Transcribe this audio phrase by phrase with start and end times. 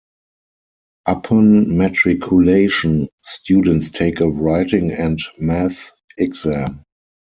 [1.05, 6.85] Upon matriculation, students take a writing and math exam.